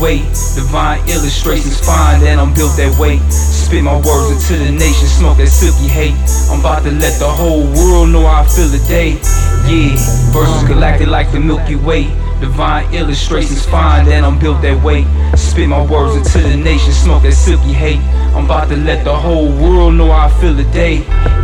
Way. 0.00 0.18
Divine 0.54 1.00
illustrations 1.08 1.80
find 1.80 2.22
that 2.22 2.38
I'm 2.38 2.54
built 2.54 2.76
that 2.76 2.96
way. 3.00 3.18
Spit 3.30 3.82
my 3.82 3.96
words 3.96 4.30
into 4.30 4.62
the 4.62 4.70
nation, 4.70 5.08
smoke 5.08 5.38
that 5.38 5.48
silky 5.48 5.88
hate. 5.88 6.14
I'm 6.50 6.60
about 6.60 6.84
to 6.84 6.92
let 6.92 7.18
the 7.18 7.28
whole 7.28 7.64
world 7.74 8.10
know 8.10 8.26
how 8.26 8.42
I 8.42 8.46
feel 8.46 8.70
today. 8.70 9.18
Yeah, 9.66 9.98
verses 10.30 10.68
galactic 10.68 11.08
like 11.08 11.32
the 11.32 11.40
Milky 11.40 11.74
Way. 11.74 12.04
Divine 12.38 12.94
illustrations 12.94 13.66
find 13.66 14.06
that 14.06 14.22
I'm 14.22 14.38
built 14.38 14.62
that 14.62 14.82
way. 14.84 15.04
Spit 15.36 15.68
my 15.68 15.84
words 15.84 16.14
into 16.14 16.46
the 16.46 16.56
nation, 16.56 16.92
smoke 16.92 17.24
that 17.24 17.32
silky 17.32 17.72
hate. 17.72 18.00
I'm 18.36 18.44
about 18.44 18.68
to 18.68 18.76
let 18.76 19.04
the 19.04 19.16
whole 19.16 19.50
world 19.50 19.94
know 19.94 20.12
how 20.12 20.28
I 20.28 20.40
feel 20.40 20.56
today. 20.56 20.98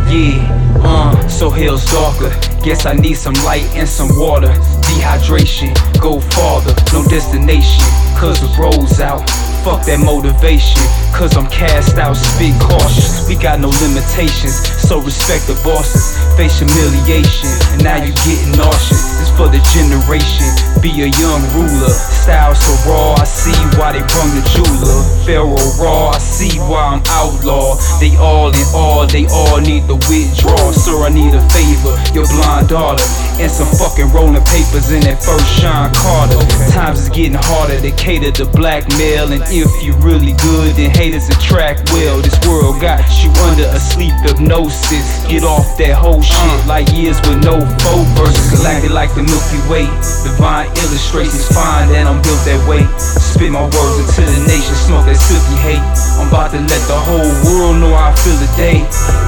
Yeah, 0.07 0.79
uh, 0.81 1.27
so 1.27 1.49
hell's 1.49 1.85
darker. 1.91 2.54
Guess 2.65 2.87
I 2.87 2.93
need 2.93 3.13
some 3.13 3.35
light 3.45 3.61
and 3.77 3.87
some 3.87 4.09
water. 4.17 4.49
Dehydration, 4.89 5.69
go 6.01 6.19
farther, 6.19 6.73
no 6.93 7.05
destination. 7.07 7.85
Cause 8.17 8.41
the 8.41 8.49
road's 8.57 8.99
out. 8.99 9.21
Fuck 9.61 9.85
that 9.89 10.01
motivation, 10.01 10.81
cause 11.09 11.33
I'm 11.37 11.49
cast 11.49 11.97
out, 11.97 12.13
spit 12.13 12.53
cautious. 12.61 13.25
We 13.25 13.33
got 13.33 13.57
no 13.57 13.73
limitations, 13.81 14.61
so 14.81 15.01
respect 15.01 15.49
the 15.49 15.57
bosses. 15.65 16.17
Face 16.37 16.61
humiliation, 16.61 17.49
and 17.73 17.81
now 17.81 17.97
you 17.97 18.13
getting 18.25 18.53
nauseous. 18.53 19.17
This 19.17 19.29
for 19.33 19.49
the 19.49 19.57
generation, 19.73 20.45
be 20.85 20.93
a 21.01 21.09
young 21.09 21.41
ruler. 21.57 21.89
Style 21.89 22.53
so 22.53 22.73
raw, 22.85 23.14
see 23.45 23.61
why 23.77 23.93
they 23.93 24.01
brung 24.09 24.33
the 24.33 24.41
jeweler. 24.49 25.05
Pharaoh 25.21 25.69
raw, 25.77 26.17
I 26.17 26.17
see 26.17 26.57
why 26.65 26.97
I'm 26.97 27.03
outlaw. 27.13 27.77
They 28.01 28.17
all 28.17 28.49
in 28.49 28.65
all, 28.73 29.05
they 29.05 29.25
all 29.29 29.61
need 29.61 29.85
the 29.85 29.97
withdrawal. 30.09 30.73
Sir, 30.73 30.97
I 31.05 31.09
need 31.09 31.33
a 31.37 31.43
favor, 31.53 31.93
your 32.17 32.25
blind 32.25 32.69
daughter. 32.69 33.05
And 33.37 33.51
some 33.51 33.69
fucking 33.77 34.09
rolling 34.15 34.41
papers 34.49 34.89
in 34.89 35.05
that 35.05 35.21
first 35.21 35.45
Sean 35.59 35.93
Carter. 35.93 36.39
Times 36.71 37.05
is 37.05 37.09
getting 37.09 37.37
harder 37.37 37.77
to 37.77 37.91
cater 37.93 38.31
to 38.41 38.45
blackmail 38.45 39.29
and 39.29 39.43
if 39.51 39.69
you 39.83 39.93
really 40.01 40.33
good, 40.41 40.73
then 40.79 40.89
haters 40.89 41.29
attract 41.29 41.91
well. 41.91 42.21
This 42.21 42.37
world 42.47 42.81
got 42.81 43.03
you 43.21 43.29
under 43.51 43.67
a 43.69 43.79
sleep 43.79 44.15
hypnosis. 44.23 45.05
Get 45.27 45.43
off 45.43 45.77
that 45.77 45.93
whole 45.99 46.23
shit 46.23 46.59
like 46.65 46.87
years 46.95 47.19
with 47.27 47.43
no 47.43 47.59
focus. 47.83 48.33
Galactic 48.55 48.91
like 48.91 49.11
the 49.13 49.27
Milky 49.27 49.61
Way. 49.67 49.85
Divine 50.23 50.71
illustrations 50.87 51.45
find 51.51 51.91
that 51.91 52.07
I'm 52.07 52.23
built 52.23 52.39
that 52.47 52.61
way. 52.65 52.87
Spit 53.35 53.51
my 53.51 53.67
words 53.67 53.99
into 53.99 54.23
the 54.23 54.47
nation, 54.47 54.75
smoke 54.79 55.03
that 55.11 55.19
silky 55.19 55.59
hate. 55.59 55.83
I'm 56.15 56.31
about 56.31 56.55
to 56.55 56.59
let 56.71 56.79
the 56.87 56.95
whole 56.95 57.27
world 57.43 57.83
know 57.83 57.91
how 57.91 58.07
I 58.07 58.15
feel 58.15 58.39
today. 58.39 58.79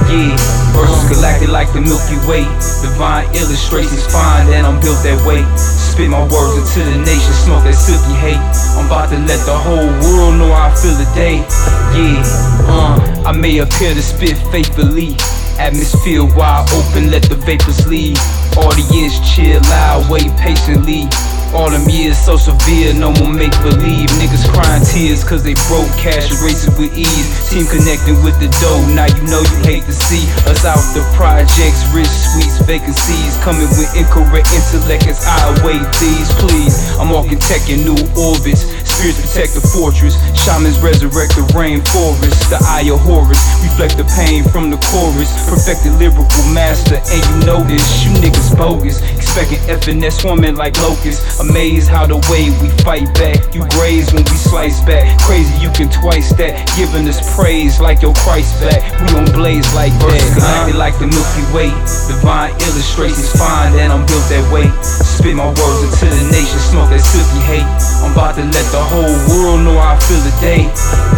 Yeah, 0.08 0.32
verses 0.72 1.12
galactic 1.12 1.52
like 1.52 1.68
the 1.76 1.84
Milky 1.84 2.16
Way. 2.24 2.48
Divine 2.80 3.28
illustrations 3.36 4.08
fine 4.08 4.48
that 4.48 4.64
I'm 4.64 4.80
built 4.80 5.04
that 5.04 5.20
way. 5.28 5.44
Spit 5.60 6.08
my 6.08 6.24
words 6.24 6.56
into 6.56 6.88
the 6.88 7.04
nation, 7.04 7.36
smoke 7.36 7.68
that 7.68 7.76
silky 7.76 8.16
hate. 8.16 8.40
I'm 8.80 8.88
about 8.88 9.12
to 9.12 9.20
let 9.28 9.44
the 9.44 9.52
whole 9.52 9.92
world 10.00 10.40
know 10.40 10.56
how 10.56 10.72
I 10.72 10.76
feel 10.80 10.96
today. 10.96 11.44
Yeah, 11.92 12.24
uh, 12.64 13.28
I 13.28 13.36
may 13.36 13.60
appear 13.60 13.92
to 13.92 14.00
spit 14.00 14.40
faithfully. 14.48 15.20
Atmosphere 15.60 16.24
wide 16.24 16.64
open, 16.72 17.12
let 17.12 17.28
the 17.28 17.36
vapors 17.36 17.84
leave. 17.84 18.16
Audience 18.56 19.20
chill 19.20 19.60
out, 19.68 20.08
wait 20.08 20.32
patiently. 20.40 21.12
All 21.58 21.74
them 21.74 21.90
years 21.90 22.14
so 22.14 22.38
severe, 22.38 22.94
no 22.94 23.10
more 23.18 23.34
make 23.34 23.50
believe. 23.66 24.06
Niggas 24.22 24.46
crying 24.54 24.86
tears 24.86 25.26
cause 25.26 25.42
they 25.42 25.58
broke 25.66 25.90
cash 25.98 26.30
erasing 26.38 26.70
with 26.78 26.94
ease. 26.94 27.26
Team 27.50 27.66
connecting 27.66 28.22
with 28.22 28.38
the 28.38 28.46
dough, 28.62 28.86
now 28.94 29.10
you 29.10 29.22
know 29.26 29.42
you 29.42 29.58
hate 29.66 29.82
to 29.90 29.92
see 29.92 30.22
us 30.46 30.62
out 30.62 30.78
the 30.94 31.02
projects, 31.18 31.82
rich 31.90 32.06
suites, 32.06 32.62
vacancies. 32.62 33.34
Coming 33.42 33.66
with 33.74 33.90
incorrect 33.98 34.46
intellect 34.54 35.10
as 35.10 35.26
I 35.26 35.58
await 35.58 35.82
these, 35.98 36.30
please. 36.38 36.78
I'm 36.94 37.10
walking 37.10 37.42
tech 37.42 37.66
in 37.66 37.82
new 37.82 37.98
orbits. 38.14 38.62
Spirits 38.86 39.18
protect 39.18 39.58
the 39.58 39.64
fortress. 39.74 40.14
Shamans 40.38 40.78
resurrect 40.78 41.34
the 41.34 41.42
rainforest. 41.58 42.38
The 42.54 42.62
eye 42.70 42.86
of 42.86 43.02
Horus 43.02 43.42
reflect 43.66 43.98
the 43.98 44.06
pain 44.14 44.46
from 44.46 44.70
the 44.70 44.78
chorus. 44.94 45.34
Perfected 45.50 45.98
lyrical 45.98 46.46
master, 46.54 47.02
and 47.02 47.18
you 47.18 47.36
know 47.42 47.66
this. 47.66 47.82
You 48.06 48.14
niggas 48.22 48.54
bogus. 48.54 49.02
Expecting 49.28 49.60
FNS 49.68 50.24
swarming 50.24 50.56
like 50.56 50.72
locusts. 50.80 51.38
Amazed 51.38 51.86
how 51.86 52.08
the 52.08 52.16
way 52.32 52.48
we 52.64 52.72
fight 52.80 53.12
back. 53.12 53.36
You 53.52 53.60
graze 53.76 54.08
when 54.08 54.24
we 54.24 54.36
slice 54.40 54.80
back. 54.88 55.04
Crazy, 55.20 55.52
you 55.60 55.68
can 55.76 55.92
twice 55.92 56.32
that. 56.40 56.56
Giving 56.80 57.04
us 57.04 57.20
praise 57.36 57.76
like 57.76 58.00
your 58.00 58.16
Christ 58.24 58.56
back. 58.64 58.80
We 59.04 59.20
on 59.20 59.28
blaze 59.36 59.68
like 59.76 59.92
that. 60.00 60.16
Verses 60.16 60.32
galactic 60.32 60.80
like 60.80 60.96
the 60.96 61.12
Milky 61.12 61.44
Way. 61.52 61.68
Divine 62.08 62.56
illustrations 62.72 63.28
fine 63.36 63.76
that 63.76 63.92
I'm 63.92 64.08
built 64.08 64.24
that 64.32 64.48
way. 64.48 64.64
Spit 64.80 65.36
my 65.36 65.52
words 65.52 65.80
into 65.84 66.08
the 66.08 66.24
nation, 66.32 66.58
smoke 66.64 66.88
that 66.88 67.04
silky 67.04 67.42
hate. 67.44 67.68
I'm 68.00 68.16
about 68.16 68.40
to 68.40 68.44
let 68.48 68.66
the 68.72 68.80
whole 68.80 69.12
world 69.28 69.60
know 69.60 69.76
I 69.76 70.00
feel 70.08 70.24
today. 70.24 70.64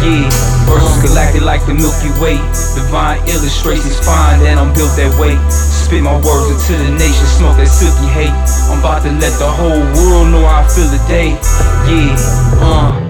Yeah, 0.02 0.26
verses 0.66 0.98
galactic 1.06 1.46
like 1.46 1.62
the 1.62 1.78
Milky 1.78 2.10
Way. 2.18 2.42
Divine 2.74 3.22
illustrations 3.30 4.02
fine 4.02 4.42
that 4.42 4.58
I'm 4.58 4.74
built 4.74 4.98
that 4.98 5.14
way. 5.14 5.38
Spit 5.46 6.02
my 6.02 6.18
words 6.26 6.50
into 6.50 6.74
the 6.74 6.90
nation, 6.98 7.26
smoke 7.38 7.54
that 7.60 7.70
silky 7.70 7.99
hate. 8.08 8.32
I'm 8.70 8.78
about 8.80 9.02
to 9.02 9.12
let 9.12 9.38
the 9.38 9.50
whole 9.50 9.80
world 9.96 10.32
know 10.32 10.46
how 10.46 10.64
I 10.64 10.68
feel 10.68 10.88
today. 10.90 11.30
Yeah, 11.86 12.16
uh. 12.62 13.09